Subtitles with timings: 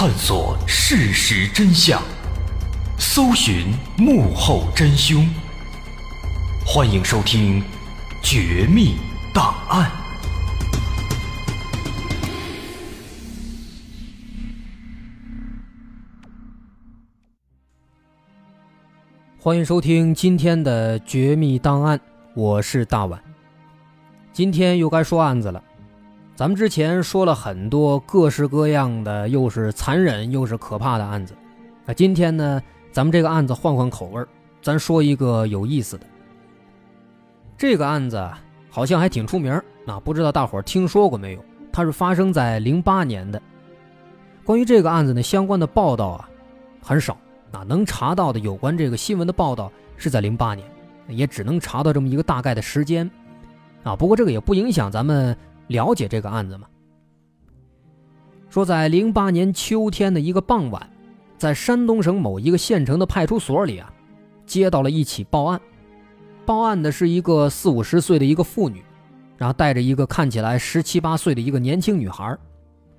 [0.00, 2.02] 探索事实真相，
[2.98, 3.66] 搜寻
[3.98, 5.28] 幕后真凶。
[6.64, 7.60] 欢迎收听
[8.22, 8.96] 《绝密
[9.34, 9.90] 档案》，
[19.38, 21.98] 欢迎收听今天的《绝密档案》，
[22.32, 23.22] 我是大碗。
[24.32, 25.62] 今天又该说案子了。
[26.40, 31.36] 咱们之前说了很多各式各样的，又是残忍又是可怕的案子。
[31.84, 34.24] 那今天呢，咱们这个案子换换口味
[34.62, 36.06] 咱说一个有意思的。
[37.58, 38.26] 这个案子
[38.70, 39.52] 好像还挺出名
[39.84, 41.44] 啊，不知道大伙儿听说过没有？
[41.70, 43.38] 它是发生在零八年的。
[44.42, 46.30] 关于这个案子呢，相关的报道啊
[46.80, 47.18] 很少
[47.52, 50.66] 啊，能查到的有关这个新闻的报道是在零八年，
[51.06, 53.10] 也只能查到这么一个大概的时间
[53.82, 53.94] 啊。
[53.94, 55.36] 不过这个也不影响咱们
[55.70, 56.66] 了解这个案子吗。
[58.48, 60.90] 说在零八年秋天的一个傍晚，
[61.38, 63.92] 在山东省某一个县城的派出所里啊，
[64.44, 65.60] 接到了一起报案。
[66.44, 68.82] 报案的是一个四五十岁的一个妇女，
[69.36, 72.36] 然后带着一个看起来十七八岁的一个年轻女孩。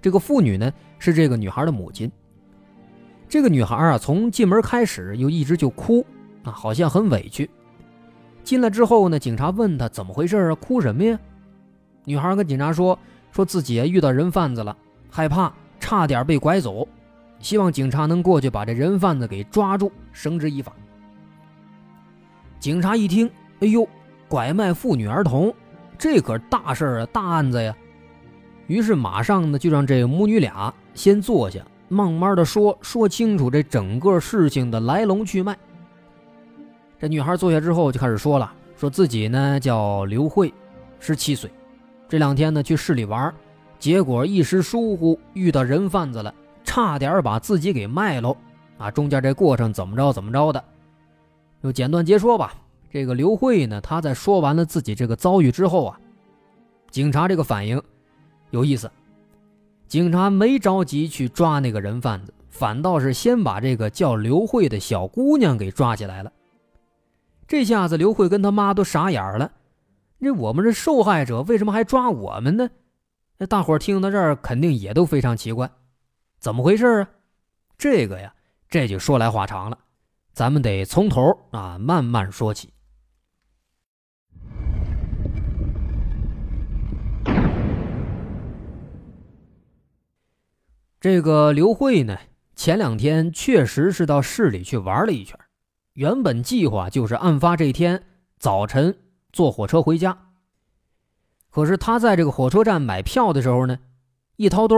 [0.01, 2.09] 这个妇女呢是这个女孩的母亲。
[3.27, 6.05] 这个女孩啊，从进门开始就一直就哭
[6.43, 7.49] 啊，好像很委屈。
[8.45, 11.19] 进来之后呢，警察问她怎么回事啊，哭什么呀？
[12.05, 12.97] 女孩跟警察说，
[13.31, 14.75] 说自己遇到人贩子了，
[15.09, 16.87] 害怕，差点被拐走，
[17.39, 20.73] 希望警察能过去把这人贩子给抓住，绳之以法。
[22.59, 23.87] 警察一听，哎呦，
[24.27, 25.53] 拐卖妇女儿童，
[25.97, 27.75] 这可是大事啊，大案子呀！
[28.67, 35.57] 于是马上呢，就让这母女俩先坐下，慢慢的说说清楚这整个事情的来龙去脉。
[36.99, 40.53] 这女孩坐下之后就开始说了，说自己呢叫刘慧，
[40.99, 41.51] 十七岁，
[42.11, 43.33] 这两天呢去市里玩，
[43.79, 48.35] 结果一时疏忽遇到人贩子了，差点把自己给卖喽，
[48.77, 50.61] 啊，中间这过程怎么着怎么着的。
[51.63, 52.53] 就简短截说吧。
[52.89, 55.97] 这个刘慧呢，她在说完了自己这个遭遇之后啊，
[56.89, 57.81] 警察这个反应
[58.49, 58.91] 有意思。
[59.87, 66.33] 警察没着急去抓那个人贩子，反倒是先把这个叫刘慧的小姑娘给抓起来了。
[67.47, 69.49] 这下子刘慧跟他妈都傻眼了。
[70.23, 72.69] 那我们是受害者，为什么还抓我们呢？
[73.39, 75.71] 那大伙听到这儿，肯定也都非常奇怪，
[76.37, 77.09] 怎么回事啊？
[77.75, 78.35] 这个呀，
[78.69, 79.79] 这就说来话长了。
[80.31, 82.71] 咱们得从头啊慢慢说起。
[90.99, 92.15] 这个刘慧呢，
[92.55, 95.35] 前两天确实是到市里去玩了一圈，
[95.93, 98.03] 原本计划就是案发这天
[98.37, 98.95] 早晨
[99.31, 100.29] 坐火车回家。
[101.49, 103.79] 可是他在这个火车站买票的时候呢，
[104.37, 104.75] 一掏兜，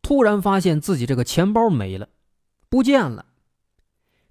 [0.00, 2.08] 突然发现自己这个钱包没了，
[2.68, 3.26] 不见了。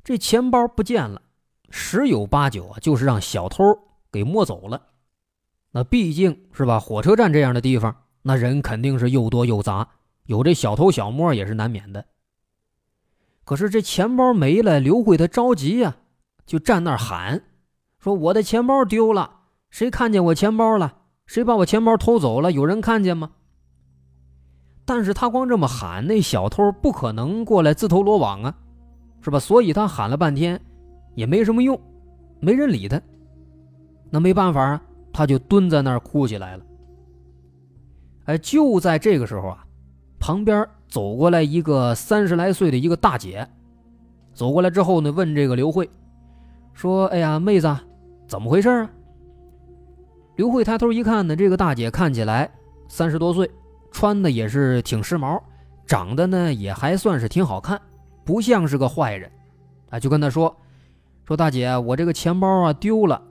[0.03, 1.21] 这钱包不见了，
[1.69, 3.63] 十有八九啊，就是让小偷
[4.11, 4.81] 给摸走了。
[5.71, 9.87] 那毕竟是吧，火车站这样的地方，那人肯定是又多又杂，
[10.25, 12.05] 有这小偷小摸也是难免的。
[13.45, 15.97] 可是这钱包没了，刘慧她着急呀，
[16.45, 17.43] 就站那儿喊，
[17.99, 19.42] 说我的钱包丢了，
[19.73, 20.93] 谁看见我钱包了？
[21.25, 22.51] 谁把我钱包偷走了？
[22.51, 23.31] 有人看见吗？
[24.85, 28.55] 但是他光这么喊，那小偷不可能过来自投罗网啊。
[29.23, 29.39] 是吧？
[29.39, 30.61] 所以他喊了半天，
[31.15, 31.75] 也没什么用，
[32.39, 33.01] 没人理他。
[34.11, 34.81] 那没办法啊，
[35.11, 36.63] 他就蹲在那儿哭起来了。
[38.25, 39.65] 哎，就在这个时候啊，
[40.19, 43.47] 旁边走过来一个三十来岁的一个大姐，
[44.35, 45.89] 走过来之后呢，问这个刘慧，
[46.73, 47.75] 说：“哎呀，妹子，
[48.27, 48.87] 怎么回事啊？”
[50.35, 52.49] 刘慧抬头一看呢，这个大姐看起来
[52.87, 53.49] 三十多岁，
[53.91, 55.39] 穿的也是挺时髦，
[55.85, 57.79] 长得呢也还算是挺好看。
[58.25, 59.29] 不像是个坏人，
[59.89, 60.55] 啊，就跟他说
[61.27, 63.21] ：“说大姐，我这个钱包啊丢了，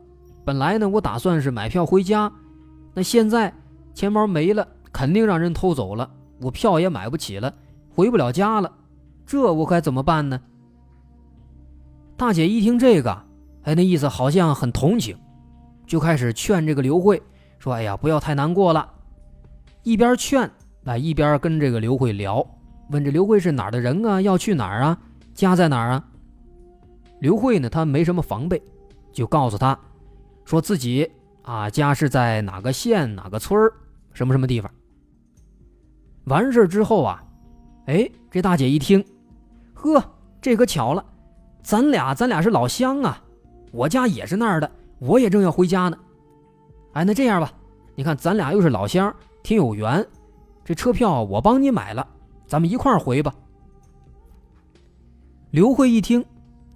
[0.44, 2.30] 本来呢我打算是买票回家，
[2.94, 3.52] 那现在
[3.94, 6.08] 钱包没了，肯定让人偷走了，
[6.40, 7.52] 我票也买不起了，
[7.94, 8.70] 回不了家了，
[9.26, 10.40] 这我该怎么办呢？”
[12.16, 13.24] 大姐一听这个，
[13.62, 15.16] 哎，那意思好像很同情，
[15.92, 17.22] 就开始劝这个刘慧
[17.58, 18.90] 说：“哎呀，不要太难过了。”
[19.84, 20.50] 一边劝，
[20.86, 22.42] 啊，一边跟这个刘慧聊。
[22.88, 24.18] 问这刘慧是哪儿的人啊？
[24.22, 24.98] 要去哪儿啊？
[25.34, 26.02] 家在哪儿啊？
[27.20, 27.68] 刘慧呢？
[27.68, 28.62] 她没什么防备，
[29.12, 29.78] 就告诉他，
[30.46, 31.06] 说自己
[31.42, 33.70] 啊家是在哪个县哪个村儿
[34.14, 34.70] 什么什么地方。
[36.24, 37.22] 完事之后啊，
[37.84, 39.04] 哎，这大姐一听，
[39.74, 40.02] 呵，
[40.40, 41.04] 这可巧了，
[41.62, 43.22] 咱俩咱俩是老乡啊，
[43.72, 44.70] 我家也是那儿的，
[45.02, 45.98] 我也正要回家呢。
[46.92, 47.52] 哎，那这样吧，
[47.96, 49.12] 你看咱俩又是老乡，
[49.42, 50.06] 挺有缘，
[50.64, 52.06] 这车票我帮你买了。
[52.46, 53.34] 咱们一块儿回吧。
[55.50, 56.24] 刘慧一听，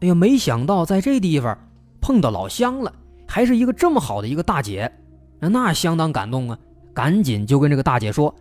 [0.00, 1.56] 哎呀，没想到在这地方
[2.00, 2.93] 碰到老乡了，
[3.28, 4.90] 还是一个这么好的一个大姐，
[5.38, 6.58] 那相当感动啊！
[6.93, 8.34] 赶紧就跟这个大姐说：“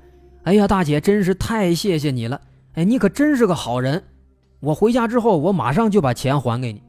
[0.43, 2.39] 哎呀，大姐，真是太谢谢你了！
[2.73, 4.01] 哎，你可真是个好人。
[4.61, 6.81] 我回家之后，我马上就把钱还给你。”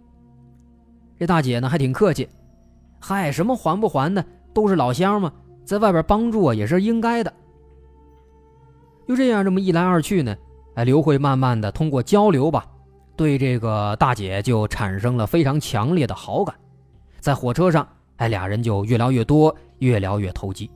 [1.19, 2.28] 这大姐呢还挺客气，
[3.08, 5.32] 嗨，什么还不还的，都是老乡嘛，
[5.64, 7.32] 在外边帮助啊也是应该的。
[9.06, 10.35] 就这样，这么一来二去呢，
[10.75, 12.67] 哎，刘慧慢慢的通过交流吧。
[13.14, 16.56] 对这个大姐就产生了非常强烈的好感，
[17.20, 17.87] 在火车上，
[18.17, 20.69] 哎，俩人就越聊越多，越聊越投机，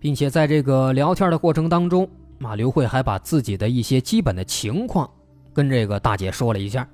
[0.00, 5.08] 并且在这个聊天的过程当中，马刘慧还把自己的一些基本的情况
[5.52, 6.88] 跟这个大姐说了一下，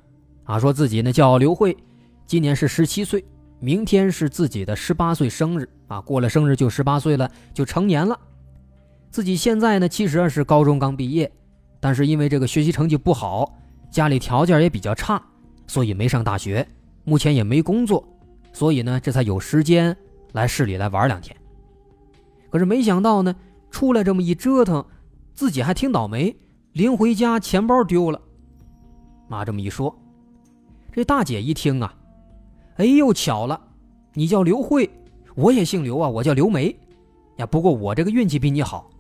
[0.44, 1.75] 啊，说自己呢叫刘慧，
[2.26, 3.25] 今年是十七岁，
[3.64, 8.19] 明天是自己的十八岁生日，啊，过了生日就十八岁了，就成年了，
[9.09, 11.31] 自己现在呢其实是高中刚毕业，
[11.79, 13.56] 但是因为这个学习成绩不好。
[13.88, 15.23] 家里条件也比较差，
[15.69, 16.67] 所以没上大学，
[17.05, 18.05] 目前也没工作，
[18.53, 19.97] 所以呢，这才有时间
[20.32, 21.37] 来市里来玩两天。
[22.50, 23.37] 可是没想到呢，
[23.70, 24.85] 出来这么一折腾，
[25.35, 26.35] 自己还挺倒霉，
[26.73, 28.20] 临回家钱包丢了。
[29.29, 29.97] 妈这么一说，
[30.91, 31.94] 这大姐一听啊，
[32.76, 33.60] 哎呦，巧了，
[34.14, 34.88] 你叫刘慧，
[35.34, 36.74] 我也姓刘啊，我叫刘梅
[37.36, 37.46] 呀。
[37.46, 38.90] 不过我这个运气比你好，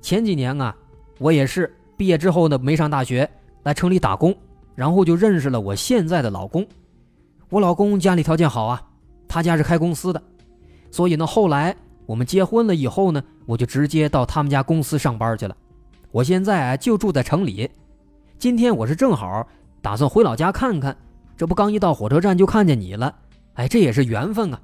[0.00, 0.74] 前几年啊，
[1.18, 3.28] 我也是毕业之后呢，没上大学。
[3.64, 4.34] 来城里打工，
[4.74, 6.66] 然后就认识了我现在的老公。
[7.50, 8.82] 我老公家里条件好啊，
[9.26, 10.22] 他家是开公司的，
[10.90, 11.76] 所以呢，后来
[12.06, 15.54] 我们结婚了以后呢，我就直接到他们家公司上班去了。
[16.12, 17.68] 我现在啊就住在城里。
[18.38, 19.46] 今天我是正好
[19.82, 20.96] 打算回老家看看，
[21.38, 23.14] 这不刚一到火车站就看见你了，
[23.54, 24.60] 哎，这也是缘分啊。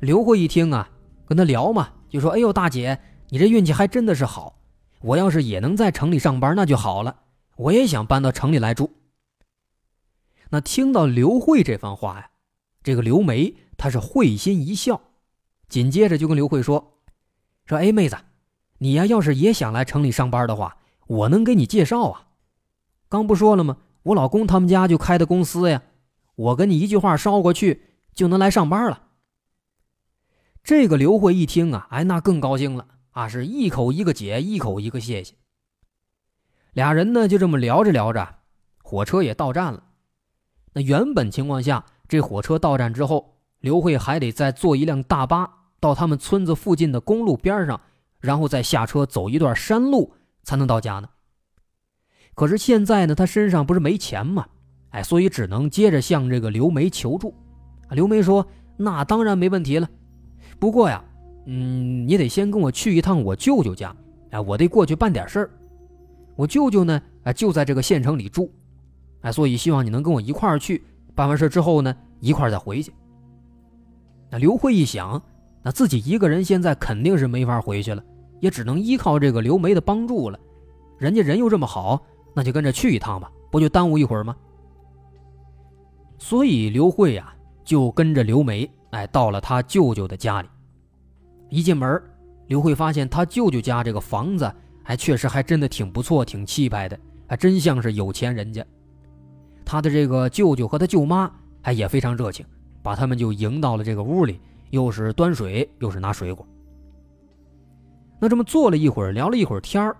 [0.00, 0.90] 刘慧一听啊，
[1.24, 3.00] 跟他聊嘛，就说：“哎呦，大姐，
[3.30, 4.58] 你这运气还真的是好。”
[5.00, 7.16] 我要是也能在城里上班，那就好了。
[7.56, 8.92] 我也想搬到城里来住。
[10.50, 12.30] 那听到刘慧这番话呀，
[12.82, 15.00] 这个刘梅她是会心一笑，
[15.70, 16.98] 紧接着就跟刘慧说
[17.64, 18.18] ：“说哎，妹子，
[18.76, 20.76] 你呀要是也想来城里上班的话，
[21.06, 22.26] 我能给你介绍啊。
[23.08, 23.78] 刚不说了吗？
[24.02, 25.82] 我老公他们家就开的公司呀，
[26.34, 27.82] 我跟你一句话捎过去，
[28.14, 29.08] 就能来上班了。”
[30.64, 32.86] 这个刘慧一听啊，哎，那更高兴了。
[33.12, 35.34] 啊，是一口一个姐，一口一个谢谢。
[36.72, 38.36] 俩人呢就这么聊着聊着，
[38.82, 39.82] 火车也到站了。
[40.74, 47.80] 那原本情况下，这火车到站之后，刘慧还得再坐一辆大巴到他们村子附近的公路边上，
[48.20, 50.14] 然后再下车走一段山路
[50.44, 51.08] 才能到家呢。
[52.40, 54.46] 可是现在呢，他身上不是没钱吗？
[54.92, 57.34] 哎，所以只能接着向这个刘梅求助。
[57.90, 58.46] 刘梅说
[58.78, 59.86] ：“那当然没问题了，
[60.58, 61.04] 不过呀。”
[61.44, 63.94] 嗯，你得先跟我去一趟我舅舅家，
[64.30, 65.50] 哎，我得过去办点事儿。
[66.34, 68.50] 我舅舅呢，哎，就在这个县城里住，
[69.20, 70.82] 哎，所以希望你能跟我一块儿去。
[71.14, 72.90] 办完事之后呢，一块儿再回去。
[74.30, 75.22] 那刘慧一想，
[75.62, 78.02] 那自己一个人现在肯定是没法回去了，
[78.40, 80.40] 也只能依靠这个刘梅的帮助了。
[80.96, 82.02] 人家人又这么好，
[82.34, 84.36] 那就跟着去一趟吧，不就耽误一会儿吗？
[86.18, 90.48] 所以刘慧呀，就跟着刘梅，哎，到了他舅舅的家里。
[91.48, 92.00] 一进门，
[92.46, 94.52] 刘慧发现他舅舅家这个房子
[94.84, 98.64] 还确实还真的挺不错，挺气派的，还真像是有钱人家。
[99.64, 101.30] 他的这个舅舅和他舅妈
[101.62, 102.44] 还也非常热情，
[102.82, 104.40] 把他们就迎到了这个屋里，
[104.70, 106.46] 又是端水，又是拿水果。
[108.18, 109.94] 那这么坐了一会儿，聊了一会儿天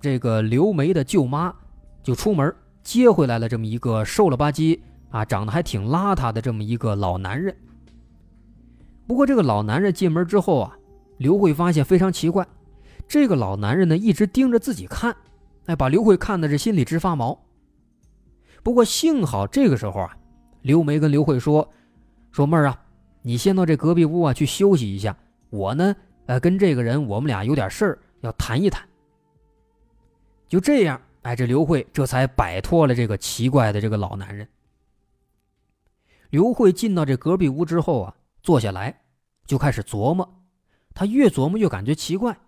[0.00, 1.54] 这个刘梅的舅妈
[2.02, 7.56] 就出门接回来了这么一个瘦了吧唧啊，长得还挺邋遢的这么一个老男人。
[9.06, 10.74] 不过这个老男人进门之后啊。
[11.18, 12.46] 刘慧发现非常奇怪，
[13.08, 15.16] 这个老男人呢一直盯着自己看，
[15.66, 17.36] 哎，把刘慧看的是心里直发毛。
[18.62, 20.16] 不过幸好这个时候啊，
[20.62, 21.68] 刘梅跟刘慧说
[22.30, 22.80] ：“说妹儿啊，
[23.22, 25.16] 你先到这隔壁屋啊去休息一下，
[25.50, 28.80] 我呢，呃，跟这个人我们俩有点事儿要谈一谈。”
[30.46, 34.48] 就这样，哎，这刘慧这才摆脱了这个奇怪的这个老男人。
[36.30, 39.02] 刘慧进到这隔壁屋之后啊，坐下来
[39.44, 40.42] 就开始琢磨。
[40.94, 42.38] 他越琢磨越感觉奇怪，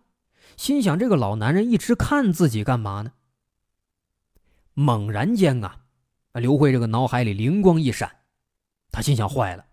[0.56, 3.12] 心想：这个老男人一直看自己干嘛呢？
[4.72, 5.76] 猛然间啊，
[6.32, 8.10] 刘慧这个脑海里灵光一闪，
[8.90, 9.64] 他心想：坏了，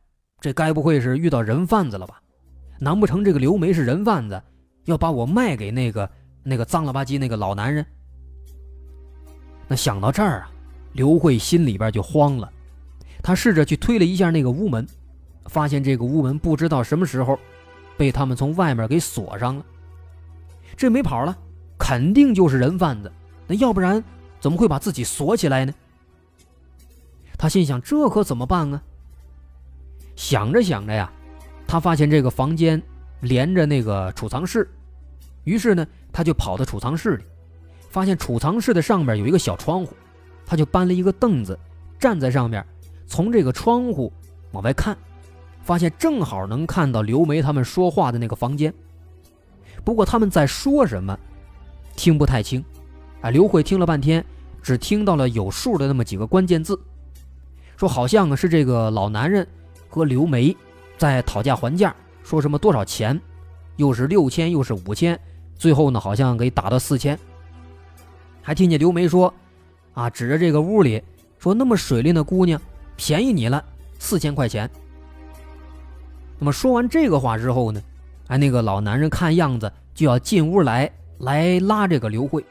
[0.41, 2.21] 这该不会是遇到人贩子了吧？
[2.81, 4.43] 难不成这个刘梅是人贩子，
[4.83, 6.11] 要把我卖给那个
[6.43, 7.85] 那个脏了吧唧那个老男人？
[9.67, 10.51] 那想到这儿啊，
[10.93, 12.51] 刘慧心里边就慌了。
[13.21, 14.87] 他试着去推了一下那个屋门，
[15.45, 17.37] 发现这个屋门不知道什么时候。
[17.97, 19.65] 被他们从外面给锁上了，
[20.75, 21.35] 这没跑了，
[21.79, 23.11] 肯定就是人贩子。
[23.47, 24.03] 那要不然
[24.39, 25.73] 怎么会把自己锁起来呢？
[27.39, 28.79] 他心想：这可怎么办啊？
[30.15, 31.11] 想着想着呀，
[31.65, 32.79] 他发现这个房间
[33.21, 34.69] 连着那个储藏室，
[35.43, 37.23] 于是呢，他就跑到储藏室里，
[37.89, 39.95] 发现储藏室的上面有一个小窗户，
[40.45, 41.57] 他就搬了一个凳子，
[41.99, 42.65] 站在上面，
[43.05, 44.11] 从这个窗户
[44.51, 44.97] 往外看，
[45.61, 48.73] 发现正好能看到刘梅他们说话的那个房间。
[49.83, 51.17] 不过他们在说什么，
[51.95, 52.63] 听不太清。
[53.21, 54.23] 啊，刘慧听了半天，
[54.61, 56.79] 只听到了有数的那么几个关键字，
[57.75, 59.47] 说好像是这个老男人
[59.89, 60.55] 和刘梅
[60.97, 63.19] 在讨价还价，说什么多少钱，
[63.77, 65.19] 又是六千又是五千，
[65.55, 67.17] 最后呢好像给打到四千。
[68.47, 69.33] 还听见刘梅说
[69.93, 71.03] ：“啊，指着这个屋里
[71.37, 72.57] 说，那么水灵的姑娘，
[72.95, 73.61] 便宜你了
[73.99, 74.69] 四千块钱。”
[76.39, 77.81] 那么说完这个话之后呢，
[78.27, 82.41] 哎，那个老男人看样子就要进屋来来拉这个刘慧。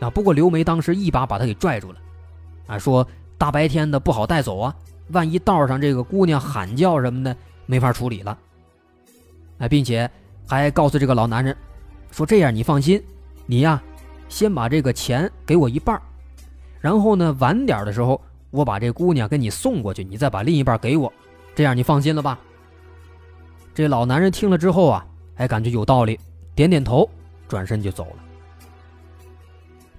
[0.00, 0.10] 啊！
[0.10, 1.98] 不过刘梅当时一把把他给拽住了，
[2.66, 3.08] 啊，说
[3.38, 4.76] 大白天的不好带走啊，
[5.12, 8.36] 万一道上这个姑娘喊叫什么的，没法处理了。
[9.56, 10.10] 哎，并且
[10.46, 11.56] 还告诉这个老男人，
[12.10, 13.02] 说这样你放心，
[13.46, 13.82] 你呀，
[14.28, 16.00] 先把这个钱给我一半，
[16.80, 21.12] 然后呢，晚点的时候我把这姑娘给你送过去，你再把另一半给我，
[21.54, 22.38] 这样你放心了吧？
[23.74, 26.18] 这老男人听了之后啊，还感觉有道理，
[26.54, 27.08] 点点头，
[27.46, 28.16] 转身就走了。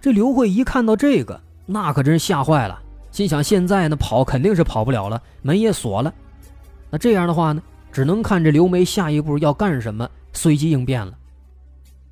[0.01, 2.81] 这刘慧一看到这个，那可真是吓坏了，
[3.12, 6.13] 心想：现在呢跑肯定是跑不了了，门也锁了。
[6.89, 11.13] 那这样的话呢，只能看着刘梅下一步要干什么，随机应变了。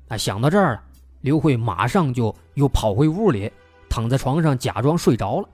[0.08, 0.80] 哎，想到这儿，
[1.20, 3.50] 刘慧马上就又跑回屋里，
[3.88, 5.48] 躺在床上假装睡着了，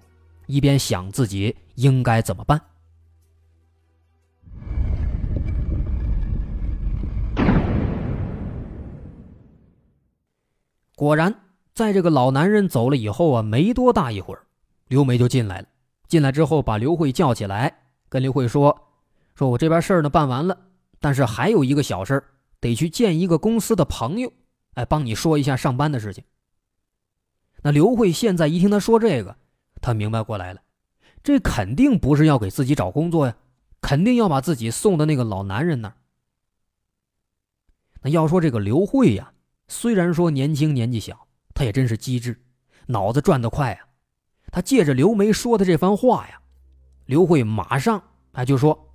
[0.47, 2.61] 一边想自己应该怎么办。
[10.97, 11.35] 果然。
[11.75, 14.43] 在这个老男人走了以后啊，没多大一会儿，
[14.89, 15.67] 刘梅就进来了。
[16.07, 17.75] 进来之后，把刘慧叫起来，
[18.11, 18.79] 跟刘慧说
[19.35, 20.55] ：“说我这边事儿呢办完了，
[21.01, 22.25] 但是还有一个小事儿
[22.61, 24.31] 得去见一个公司的朋友，
[24.75, 26.25] 哎，帮你说一下上班的事情。”
[27.63, 29.37] 那刘慧现在一听他说这个，
[29.81, 30.61] 他明白过来了，
[31.23, 33.37] 这肯定不是要给自己找工作呀，
[33.81, 35.95] 肯定要把自己送到那个老男人那儿。
[38.03, 39.33] 那要说这个刘慧呀，
[39.69, 41.29] 虽然说年轻年纪小。
[41.55, 42.41] 他也真是机智，
[42.87, 43.85] 脑子转得快啊！
[44.51, 46.41] 他借着刘梅说的这番话呀，
[47.05, 48.03] 刘慧马上
[48.33, 48.91] 哎就说：“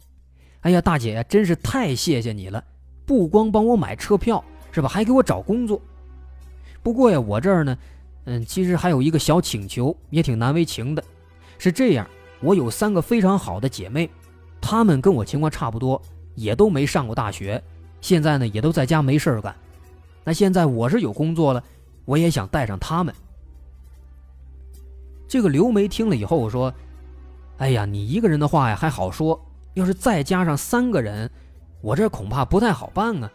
[0.61, 2.65] 哎呀，大姐真是太谢谢你了，
[3.05, 4.43] 不光帮我买车票
[4.77, 5.81] 是吧，还给我找工作。
[6.83, 7.75] 不过呀，我这儿呢，
[8.25, 11.03] 嗯，其实还有一个小请求，也挺难为情的。
[11.57, 12.07] 是这样，
[12.41, 14.07] 我有三个非常好的姐妹，
[14.61, 15.99] 她们跟我情况差不多，
[16.35, 17.59] 也都没上过大学，
[18.01, 19.55] 现在呢也都在家没事干。
[20.23, 21.63] 那现在我是有工作了。”
[22.05, 23.11] 我也想带上她们。
[25.27, 26.71] 这个刘梅听了以后说
[27.57, 29.43] ：“哎呀，你一个人的话呀还好说，
[29.73, 31.27] 要是再加上三个人，
[31.81, 33.31] 我这恐怕不太好办啊。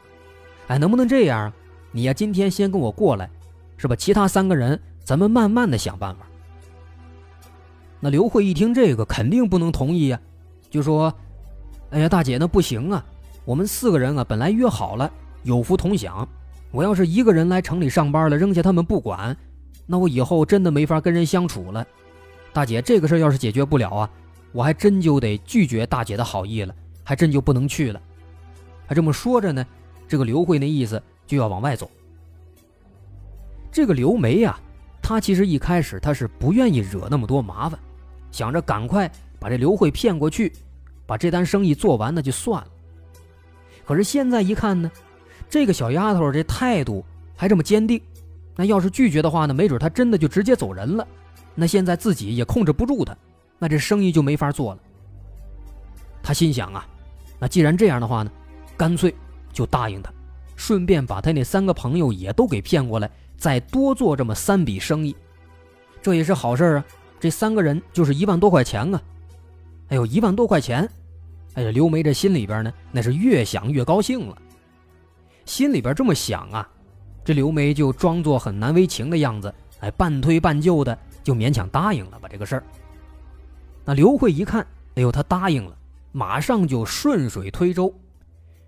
[0.69, 1.52] 哎，能不能这样啊？
[1.90, 3.28] 你呀，今天先跟我过来，
[3.76, 3.95] 是吧？
[3.95, 6.26] 其他三个人咱们慢慢的想办法。”
[8.00, 10.21] 那刘慧一听这个，肯定不能同意呀，
[10.71, 11.12] 就说
[11.90, 13.04] ：“哎呀，大姐，那不行啊，
[13.45, 15.11] 我们四个人啊本来约好了，
[15.42, 16.26] 有福同享。”
[16.73, 19.37] 我要是一个人来城里上班了，扔下他们不管，
[19.85, 21.87] 那我以后真的没法跟人相处了。
[22.50, 24.11] 大姐，这个事儿要是解决不了啊，
[24.52, 28.00] 我还真就得拒绝大姐的好意了，还真就不能去了。
[28.87, 29.66] 还这么说着呢，
[30.09, 31.90] 这个刘慧那意思就要往外走。
[33.71, 34.59] 这个刘梅呀，
[35.00, 37.78] 她其实一开始她是不愿意惹那么多麻烦，
[38.30, 40.52] 想着赶快把这刘慧骗过去，
[41.06, 42.68] 把这单生意做完那就算了。
[43.85, 44.90] 可是现在一看呢。
[45.50, 47.04] 这个小丫头这态度
[47.37, 48.00] 还这么坚定，
[48.56, 51.06] 那要是拒绝的话呢，没准她真的就直接走人了。
[51.54, 53.14] 那现在自己也控制不住她，
[53.59, 54.80] 那这生意就没法做了。
[56.23, 56.87] 他心想啊，
[57.38, 58.30] 那既然这样的话呢，
[58.78, 59.14] 干脆
[59.52, 60.12] 就答应他，
[60.56, 65.14] 顺便把他那三个朋友也都给骗过来，再多做这么三笔生意，
[66.00, 66.85] 这也是好事啊。
[67.21, 69.00] 这三个人就是一万多块钱啊！
[69.90, 70.88] 哎呦，一万多块钱！
[71.54, 74.37] 哎呀，刘梅这心里边呢，那是越想越高兴了。
[75.44, 76.68] 心里边这么想啊，
[77.25, 82.64] 这刘梅就装作很难为情的样子，哎，半推半就的就勉强答应了把这个事儿。
[83.85, 84.66] 那刘慧一看，
[84.97, 85.76] 哎呦，她答应了，
[86.11, 87.94] 马上就顺水推舟，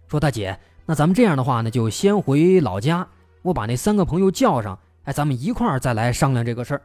[0.07, 3.09] 说：“大姐，那咱们这样的话呢，就先回老家，
[3.43, 6.83] 我把那三个朋友叫上，哎，咱们一块儿再来商量这个事儿。”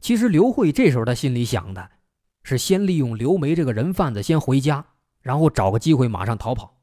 [0.00, 1.90] 其实刘慧这时候她心里想的，
[2.44, 4.84] 是先利用刘梅这个人贩子先回家，
[5.20, 6.76] 然后找个机会马上逃跑。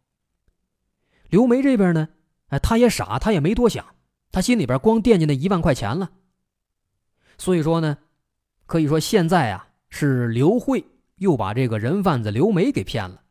[1.29, 2.09] 刘梅这边呢，
[2.47, 3.85] 哎，他也傻，他也没多想，
[4.31, 6.11] 他心里边光惦记那一万块钱了。
[7.37, 7.97] 所以说呢，
[8.65, 13.21] 可以说现在啊，是刘慧又把这个人贩子刘梅给骗了，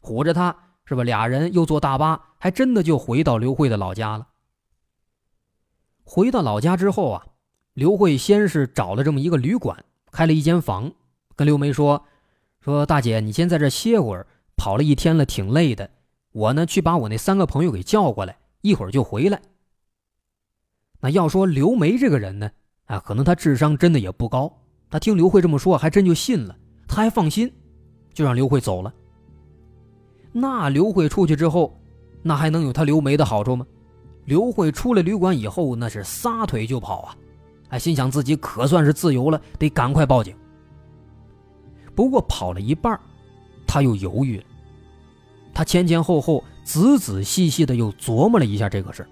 [0.00, 1.02] 唬着他是吧？
[1.02, 4.28] 俩人又坐大巴，还真的就回到刘慧的老家了。
[6.04, 7.26] 回到老家之后啊，
[7.74, 10.92] 刘慧先是找了这么一个旅馆，开了一间房，
[11.36, 12.04] 跟刘梅说
[12.60, 15.88] ：“说大姐，你先在这歇会儿，跑了一天了，挺累的。
[16.32, 19.40] 我呢，去把我那三个朋友给叫过来，一会儿就回来。”
[21.00, 22.50] 那要说刘梅这个人呢，
[22.86, 24.58] 啊，可能她智商真的也不高。
[24.90, 26.54] 他听刘慧这么说，还真就信了，
[26.86, 27.50] 他还放心，
[28.12, 28.92] 就让刘慧走了。
[30.32, 31.78] 那刘慧出去之后，
[32.22, 33.66] 那还能有他刘梅的好处吗？
[34.24, 37.16] 刘慧出了旅馆以后，那是撒腿就跑啊！
[37.70, 40.34] 哎，心想自己可算是自由了，得赶快报警。
[41.94, 42.98] 不过跑了一半，
[43.66, 44.44] 他又犹豫了。
[45.52, 49.06] 他前前后后、仔仔细细的又琢磨了一下这个事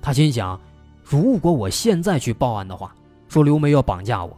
[0.00, 0.60] 他心想：
[1.02, 2.94] 如果我现在去报案的话，
[3.28, 4.36] 说刘梅要绑架我。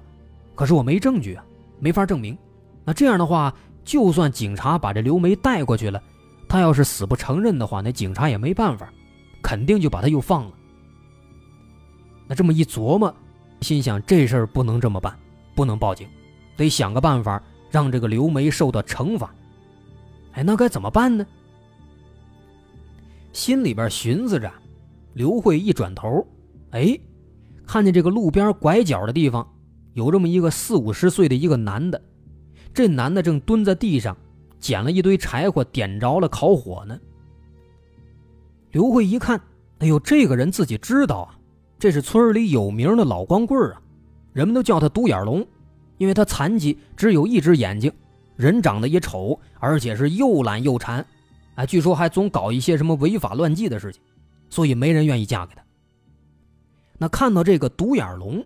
[0.55, 1.45] 可是我没证据啊，
[1.79, 2.39] 没法证明。
[2.85, 3.53] 那这样的话，
[3.87, 6.03] 就算警察把这刘梅带过去了，
[6.47, 8.93] 他要是死不承认的话，那警察也没办法，
[9.41, 10.53] 肯定就把他又放了。
[12.27, 13.15] 那这么一琢磨，
[13.61, 15.17] 心想这事儿不能这么办，
[15.55, 16.07] 不能报警，
[16.57, 17.41] 得想个办法
[17.71, 19.33] 让这个刘梅受到惩罚。
[20.33, 21.25] 哎，那该怎么办呢？
[23.33, 24.53] 心里边寻思着，
[25.13, 26.27] 刘慧一转头，
[26.73, 26.99] 哎，
[27.67, 29.47] 看见这个路边拐角的地方。
[29.95, 32.03] 有这么一个四五十岁的一个男的，
[32.77, 34.15] 这男的正蹲在地上
[34.61, 37.01] 捡了一堆柴火，点着了烤火呢。
[38.71, 39.41] 刘慧一看，
[39.79, 41.39] 哎呦，这个人自己知道啊，
[41.79, 43.81] 这是村里有名的老光棍啊，
[44.35, 45.43] 人们都叫他独眼龙，
[45.97, 47.91] 因为他残疾，只有一只眼睛，
[48.37, 51.03] 人长得也丑，而且是又懒又馋，
[51.55, 54.03] 哎，据说还总搞一些什么违法乱纪的事情，
[54.51, 55.63] 所以没人愿意嫁给他。
[56.99, 58.45] 那看到这个独眼龙。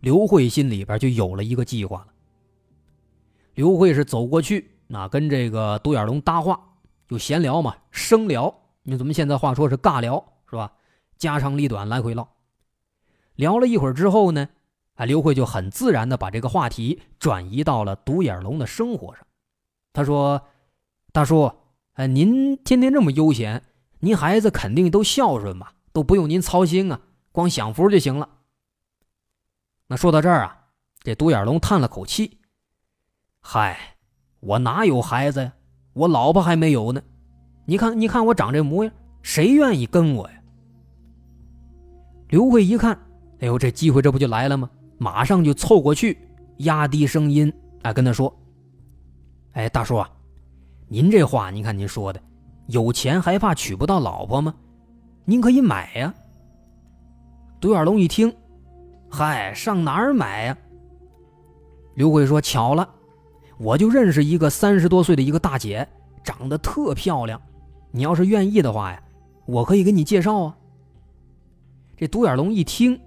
[0.00, 2.06] 刘慧心里边就有了一个计划了。
[3.58, 6.60] 刘慧是走过去，那跟这个独眼龙搭话，
[7.08, 8.54] 就闲聊嘛，生聊。
[8.84, 10.74] 你怎么现在话说是尬聊是吧？
[11.16, 12.28] 家长里短来回唠。
[13.34, 14.48] 聊了一会儿之后呢，
[14.94, 19.26] 啊，刘慧就很自然的把这个话题转移到了独眼龙的生活上。
[19.92, 20.40] 他说
[21.10, 21.50] ：“大叔，
[21.94, 23.64] 哎，您天天这么悠闲，
[23.98, 25.74] 您孩子肯定都孝顺吧？
[25.92, 27.00] 都不用您操心啊，
[27.32, 28.28] 光享福就行了。”
[29.88, 30.66] 那说到这儿啊，
[31.00, 32.37] 这独眼龙叹了口气
[33.40, 33.78] ：“嗨，
[34.40, 35.52] 我哪有孩子呀？
[35.94, 37.00] 我老婆还没有呢。
[37.64, 40.34] 你看，你看我长这模样，谁愿意跟我呀？”
[42.28, 42.92] 刘慧一看，
[43.40, 44.68] 哎呦，这机会这不就来了吗？
[44.98, 46.18] 马上就凑过去，
[46.58, 48.34] 压低声音，哎，跟他说
[49.52, 50.10] ：“哎，大叔啊，
[50.88, 52.20] 您这话，您看您说的，
[52.66, 54.54] 有钱还怕娶不到老婆吗？
[55.24, 56.12] 您可以买呀。”
[57.60, 58.32] 独眼龙一听。
[59.10, 60.58] 嗨，上哪儿买呀？
[61.94, 62.88] 刘慧说：“巧了，
[63.58, 65.86] 我就认识一个三十多岁的一个大姐，
[66.22, 67.40] 长得特漂亮。
[67.90, 69.02] 你要是愿意的话呀，
[69.46, 70.56] 我可以给你介绍啊。”
[71.96, 72.98] 这独眼龙一听，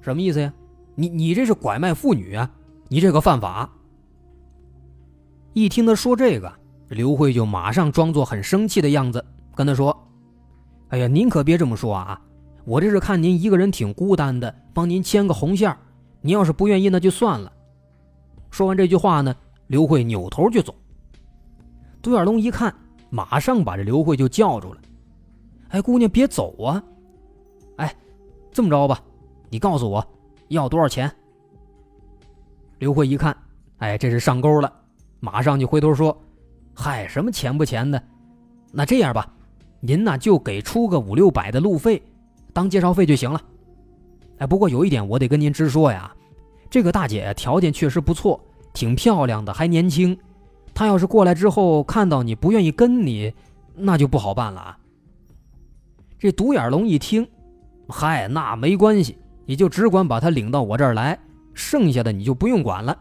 [0.00, 0.52] 什么意思呀？
[0.94, 2.48] 你你这是拐卖妇女啊？
[2.88, 3.68] 你这个犯法。
[5.52, 6.52] 一听他说这个，
[6.88, 10.08] 刘慧就马上装作很生气的样子，跟他说
[10.90, 12.20] ：“哎呀，您可别这么说啊。”
[12.64, 15.76] 我这是看您一个人挺孤单的，帮您牵个红线
[16.20, 17.52] 您要是不愿意，那就算了。
[18.50, 19.34] 说完这句话呢，
[19.66, 20.74] 刘慧扭头就走。
[22.00, 22.74] 独眼龙一看，
[23.10, 24.80] 马上把这刘慧就叫住了
[25.70, 26.82] ：“哎，姑娘，别走啊！
[27.76, 27.94] 哎，
[28.52, 29.02] 这么着吧，
[29.50, 30.06] 你告诉我
[30.48, 31.10] 要多少钱？”
[32.78, 33.36] 刘慧一看，
[33.78, 34.72] 哎，这是上钩了，
[35.20, 36.16] 马上就回头说
[36.74, 38.02] ：“嗨，什么钱不钱的？
[38.72, 39.28] 那这样吧，
[39.80, 42.02] 您呢就给出个五六百的路费。”
[42.52, 43.38] 当介绍费就行了，
[44.38, 46.10] 哎，不过有一点我得跟您直说呀，
[46.68, 48.40] 这个大姐条件确实不错，
[48.72, 50.16] 挺漂亮的，还年轻。
[50.74, 53.32] 她要是过来之后看到你不愿意跟你，
[53.74, 54.78] 那就不好办了啊。
[56.18, 57.26] 这独眼龙一听，
[57.88, 61.18] 嗨，那没关系，你就只管把她领到我这儿来，
[61.54, 62.98] 剩下的你就不用管了。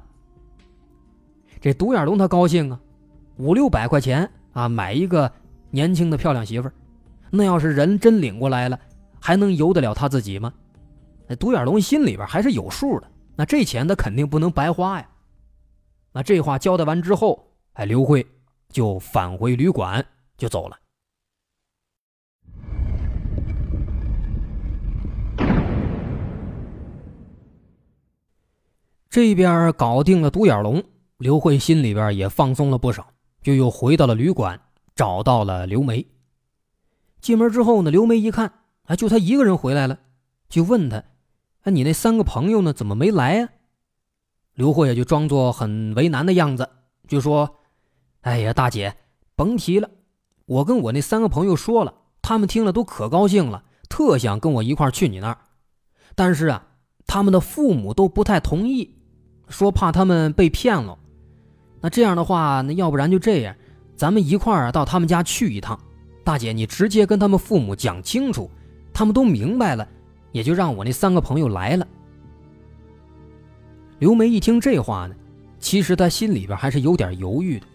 [1.60, 2.80] 这独眼龙他高兴啊，
[3.38, 5.32] 五六百块钱啊，买一个
[5.72, 6.74] 年轻的漂亮媳妇儿，
[7.32, 8.80] 那要是人真领过来了。
[9.20, 10.54] 还能由得了他自己吗？
[11.28, 13.08] 那独眼龙心里边还是有数的。
[13.36, 15.10] 那这钱他肯定不能白花呀。
[16.14, 18.26] 那这话交代完之后，哎，刘慧
[18.70, 20.06] 就返回旅馆
[20.38, 20.78] 就走了。
[29.10, 30.84] 这边搞定了独眼龙，
[31.18, 33.08] 刘慧心里边也放松了不少，
[33.42, 34.60] 就又回到了旅馆，
[34.96, 36.06] 找到了刘梅。
[37.22, 38.52] 进门之后呢，刘梅一看。
[38.84, 39.98] 啊，就他一个人回来了，
[40.48, 41.04] 就问他
[41.66, 42.72] ：“那，你那三个朋友呢？
[42.72, 43.50] 怎么没来呀？”
[44.54, 46.70] 刘慧也就装作很为难的样子，
[47.08, 47.58] 就说
[48.22, 48.96] ：“哎呀，大姐，
[49.36, 49.90] 甭提了，
[50.46, 55.38] 我跟我那三个朋友说了，他们听了都可高兴了，特想跟我一块去你那儿。
[56.14, 56.68] 但是啊，
[57.08, 58.96] 他们的父母都不太同意，
[59.50, 60.98] 说怕他们被骗了。
[61.82, 63.56] 那这样的话，那要不然就这样，
[63.96, 65.78] 咱们一块儿到他们家去一趟。
[66.24, 68.50] 大姐，你直接跟他们父母讲清楚，
[68.94, 69.88] 他们都明白了，
[70.36, 71.88] 也就让我那三个朋友来了。”
[74.00, 75.16] 刘梅一听这话呢，
[75.60, 77.66] 其实她心里边还是有点犹豫的，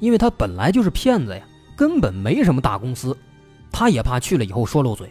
[0.00, 1.44] 因为她本来就是骗子呀，
[1.76, 3.16] 根本没什么大公司，
[3.70, 5.08] 她也怕去了以后说漏嘴。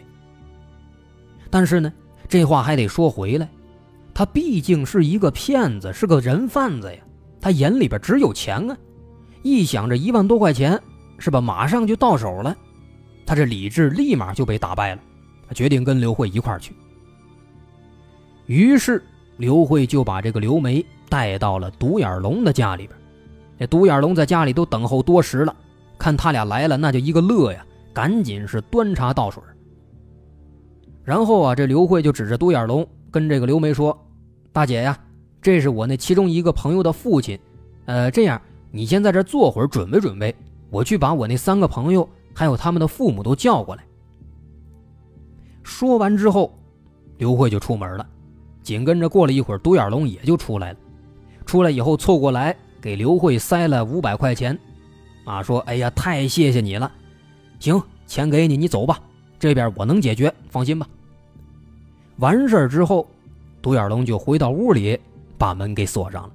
[1.48, 1.90] 但是呢，
[2.28, 3.48] 这话还得说回来，
[4.12, 7.00] 他毕竟是一个骗子，是个人贩子呀，
[7.40, 8.76] 他眼里边只有钱啊，
[9.42, 10.78] 一想着一万多块钱
[11.18, 12.54] 是吧，马上就到手了，
[13.24, 15.00] 他这理智立马就被打败了，
[15.48, 16.74] 他决定跟刘慧一块去。
[18.48, 19.00] 于是。
[19.38, 22.98] 刘慧就把这个刘梅带到了独眼龙的家里边，
[23.56, 25.54] 这独眼龙在家里都等候多时了，
[25.96, 29.40] 看他俩来了，那就一个乐呀，赶紧是端茶倒水。
[31.04, 33.96] 然后啊，这刘慧就指着独眼龙跟这个刘梅说
[34.52, 34.98] ：“大姐呀，
[35.40, 37.38] 这是我那其中一个朋友的父亲，
[37.84, 40.34] 呃，这样你先在这坐会儿，准备准备，
[40.68, 43.84] 我去把我那三个朋友还有他们的父母都叫过来。”
[45.62, 46.52] 说完之后，
[47.18, 48.04] 刘慧就出门了。
[48.68, 50.78] 紧跟着过了一会儿，独眼龙也就出来了。
[51.46, 54.58] 出来以后，凑过来给刘慧塞了五百块钱，
[55.24, 56.92] 啊，说：“哎呀，太谢谢你了，
[57.58, 59.00] 行，钱给你，你走吧，
[59.38, 60.86] 这边我能解决，放心吧。”
[62.20, 63.08] 完事儿之后，
[63.62, 65.00] 独眼龙就回到屋里，
[65.38, 66.30] 把门给锁上了。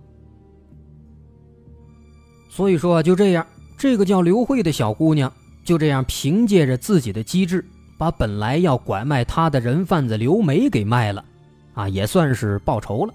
[2.50, 3.46] 所以说，就这样，
[3.78, 5.32] 这个叫刘慧的小姑娘
[5.64, 7.64] 就这样凭借着自己的机智，
[7.96, 11.24] 把本来要拐卖她的人贩子刘梅给卖了。
[11.74, 13.14] 啊，也算是报仇了。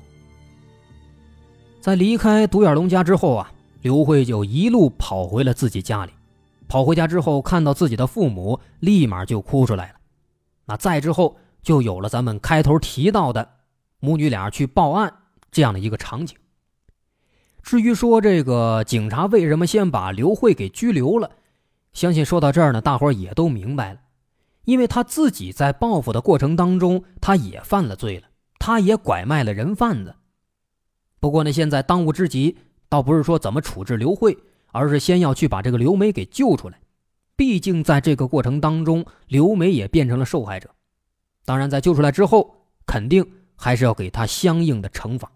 [1.80, 6.12] 在离开独眼龙家之后啊，刘慧就一路跑回了自己家里。
[6.66, 9.94] 跑回家之后，看到自己的父母，立马就哭出来了。
[10.66, 13.48] 那再之后，就有了咱们开头提到的
[14.00, 15.10] 母女俩去报案
[15.50, 16.36] 这样的一个场景。
[17.62, 21.30] 至于说这个警察为什么先把刘慧给拘留了，
[21.94, 24.00] 相信说到这儿呢，大伙也都明白了，
[24.64, 28.27] 因为他自己在报复的过程当中，他也犯了罪了。
[28.58, 30.14] 他也拐卖了人贩子，
[31.20, 34.36] 不过呢，现在当务之急倒不是说怎么处置刘慧，
[34.72, 36.80] 而是先要去把这个刘梅给救出来。
[37.36, 40.70] 毕竟在这个过程当中，刘梅也变成了受害者。
[41.44, 45.30] 当然，在救出来之后，肯定还是要给他相应的惩罚。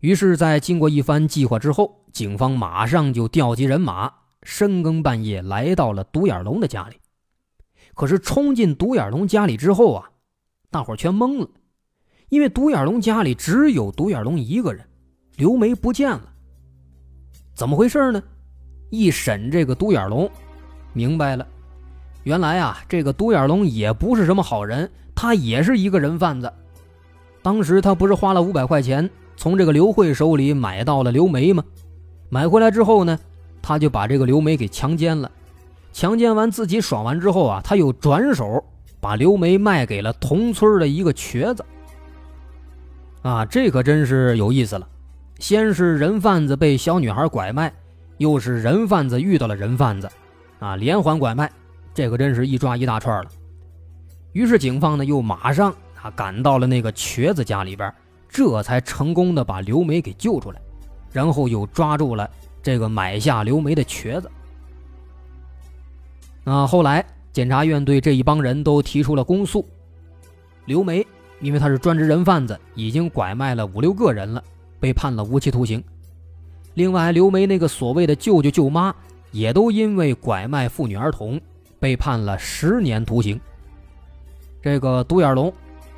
[0.00, 4.12] 于是，在经过一番计划之后，警方马上就调集人马，
[4.42, 6.96] 深更半夜来到了独眼龙的家里。
[7.94, 10.10] 可是，冲进独眼龙家里之后啊，
[10.74, 11.48] 大伙全懵了，
[12.30, 14.84] 因为独眼龙家里只有独眼龙一个人，
[15.36, 16.28] 刘梅不见了。
[17.54, 18.20] 怎么回事呢？
[18.90, 20.28] 一审这个独眼龙，
[20.92, 21.46] 明白了，
[22.24, 26.52] 原来啊，这个独眼龙也不是什么好人，他也是一个人贩子。
[27.40, 31.62] 当时他不是花了五百块钱从这个刘慧手里买到了刘梅吗？
[32.28, 33.16] 买回来之后呢，
[33.62, 35.30] 他就把这个刘梅给强奸了，
[35.92, 38.64] 强奸完自己爽完之后啊，他又转手。
[39.04, 41.62] 把刘梅卖给了同村的一个瘸子，
[43.20, 44.88] 啊，这可真是有意思了。
[45.38, 47.70] 先是人贩子被小女孩拐卖，
[48.16, 50.08] 又是人贩子遇到了人贩子，
[50.58, 51.52] 啊，连环拐卖，
[51.92, 53.30] 这可真是一抓一大串了。
[54.32, 57.92] 于是警方呢又马上啊赶到了那个瘸子家里边，
[58.26, 60.58] 这才成功的把刘梅给救出来，
[61.12, 62.30] 然后又抓住了
[62.62, 64.30] 这个买下刘梅的瘸子。
[66.42, 67.04] 那后来。
[67.34, 69.68] 检察院对这一帮人都提出了公诉。
[70.66, 71.04] 刘梅
[71.40, 74.42] 因为他是专职人贩子，已经拐卖了五六个人了，
[74.78, 75.82] 被判了无期徒刑。
[76.74, 78.94] 另外，刘梅那个所谓的舅舅舅妈
[79.32, 81.40] 也都因为拐卖妇女儿童，
[81.80, 83.38] 被判了十年徒刑。
[84.62, 85.52] 这个独眼龙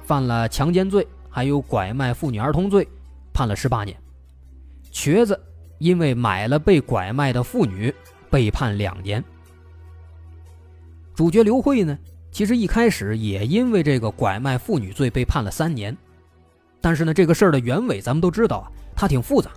[0.04, 2.88] 犯了强奸罪，还有拐卖妇女儿童罪，
[3.34, 3.94] 判了十八年。
[4.90, 5.38] 瘸子
[5.78, 7.94] 因为买了被拐卖的妇女，
[8.30, 9.22] 被判两年。
[11.16, 11.98] 主角刘慧呢，
[12.30, 15.96] 其实一开始也因为这个拐卖妇女罪被判了三年，
[16.78, 19.50] 但是呢，这个事儿的原委咱们都知道啊，它挺复杂。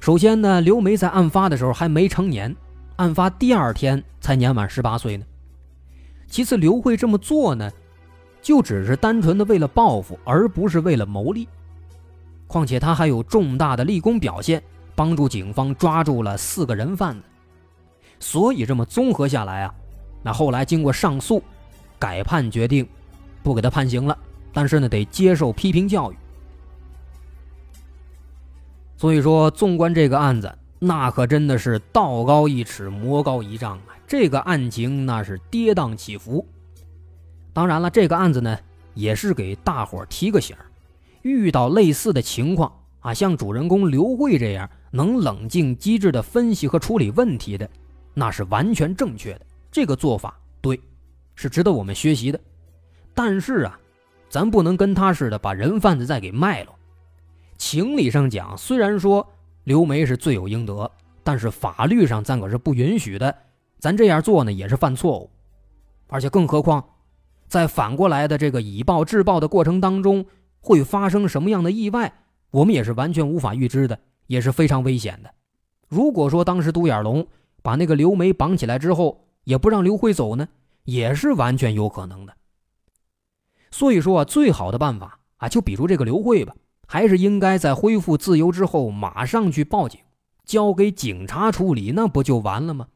[0.00, 2.52] 首先呢，刘梅在案发的时候还没成年，
[2.96, 5.24] 案发第二天才年满十八岁呢。
[6.26, 7.70] 其次，刘慧这么做呢，
[8.42, 11.46] 就只是单纯的为了报复，而不是为了牟利。
[12.48, 14.60] 况且他还有重大的立功表现，
[14.96, 17.22] 帮助警方抓住了四个人贩子，
[18.18, 19.72] 所以这么综合下来啊。
[20.22, 21.42] 那后来经过上诉，
[21.98, 22.86] 改判决定，
[23.42, 24.18] 不给他判刑了，
[24.52, 26.16] 但是呢得接受批评教育。
[28.96, 33.92] 所以说，纵观这个案子，那可真的是道高一尺，魔高一丈啊！
[34.06, 36.46] 这个案情那是跌宕起伏。
[37.52, 38.58] 当然了，这个案子呢，
[38.94, 40.56] 也是给大伙提个醒
[41.22, 47.68] 遇到类似的情况啊，像主人公刘慧这样能冷静机智的分析和处理问题的，
[48.14, 49.40] 那是完全正确的。
[49.76, 50.80] 这个做法对，
[51.34, 52.40] 是值得我们学习的。
[53.12, 53.78] 但是啊，
[54.30, 56.74] 咱不能跟他似的把人贩子再给卖了。
[57.58, 59.28] 情理上讲，虽然说
[59.64, 60.90] 刘梅是罪有应得，
[61.22, 63.36] 但是法律上咱可是不允许的。
[63.78, 65.30] 咱这样做呢，也是犯错误。
[66.06, 66.82] 而且更何况，
[67.46, 70.24] 在反过来的这个以暴制暴的过程当中，
[70.60, 72.10] 会发生什么样的意外，
[72.50, 75.30] 我们也是完全无法预知的，也是非常危险的。
[75.86, 77.26] 如果说当时独眼龙
[77.60, 80.48] 把那个刘梅绑起来之后，也不让刘慧走呢，
[80.84, 82.36] 也是完全有可能的。
[83.70, 86.54] 所以说啊，最好的办法啊，就比如这个刘慧吧，
[86.86, 90.00] 还是应该在恢复自由之后马上去报警，
[90.44, 92.88] 交给警察处理，那不就完了吗？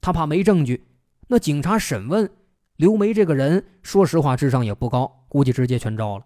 [0.00, 0.86] 他怕没证据，
[1.28, 2.30] 那警察审问
[2.76, 6.24] 刘梅这个人，说实话智商也不高，估计直接全招了。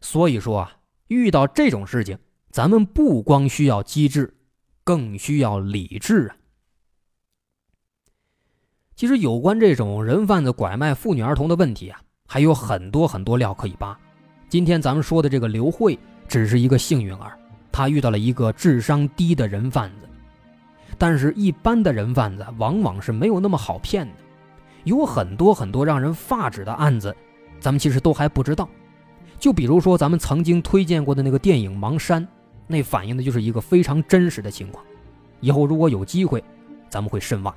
[0.00, 0.76] 所以说啊，
[1.08, 2.18] 遇到这种事情，
[2.50, 4.34] 咱们不光需要机智，
[4.84, 6.36] 更需要理智啊。
[8.94, 12.00] 其实有关这种人贩子拐卖妇女儿童的问题啊。
[12.28, 13.98] 还有很多很多料可以扒。
[14.48, 17.38] 今天咱们说的这个刘慧只是一个幸运儿，
[17.70, 20.08] 她遇到了一个智商低的人贩子。
[20.96, 24.12] 但是，一般的人贩子往往是没有那么好骗的，
[24.84, 27.14] 有很多很多让人发指的案子，
[27.60, 28.66] 咱们其实都还不知道。
[29.38, 32.22] 就比如说咱们曾经推荐过的那个电影《盲山》，
[32.66, 34.82] 那反映的就是一个非常真实的情况。
[35.40, 36.42] 以后如果有机会，
[36.88, 37.54] 咱们会深挖。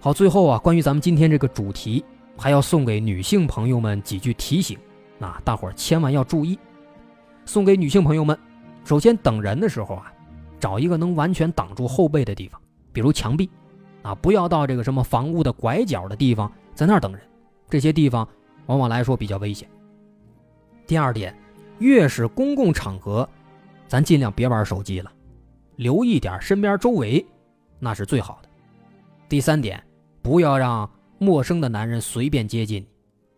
[0.00, 2.04] 好，最后啊，关于咱们今天这个主题。
[2.38, 4.78] 还要送给女性朋友们几句提醒，
[5.18, 6.58] 啊，大伙儿千万要注意。
[7.44, 8.38] 送给女性朋友们，
[8.82, 10.10] 首先等人的时候啊，
[10.58, 12.58] 找一个能完全挡住后背的地方，
[12.94, 13.50] 比如墙壁，
[14.00, 17.20] 啊，不要到这个什么房屋的拐角的地方，在那儿等人，
[17.68, 18.26] 这些地方
[18.64, 19.68] 往往来说比较危险。
[20.86, 21.38] 第二点，
[21.78, 23.28] 越是公共场合，
[23.86, 25.12] 咱尽量别玩手机了，
[25.76, 27.22] 留意点身边周围，
[27.78, 28.48] 那是最好的。
[29.28, 29.82] 第三点，
[30.22, 30.88] 不要让。
[31.22, 32.88] 陌生的男人随便接近你，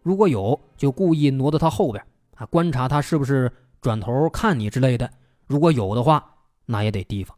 [0.02, 2.00] 如果有就故意挪到他后边
[2.36, 5.10] 啊，观察他是不是转头看你之类的。
[5.48, 6.24] 如果有的话，
[6.64, 7.36] 那也得提防。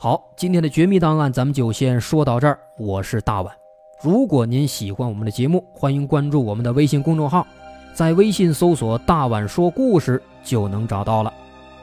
[0.00, 2.58] 好，今天的绝密档案咱们就先说到这儿。
[2.80, 3.54] 我是大碗，
[4.02, 7.46] 如果您喜欢我们的节目，欢迎关注我们的微信公众号，
[7.94, 11.32] 在微信搜索“大碗说故事”就能找到了。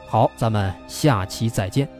[0.06, 1.97] 好，咱们下期再见。